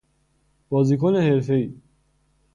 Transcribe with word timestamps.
بازیکن 0.69 1.15
حرفه 1.15 1.53
ای 1.55 1.73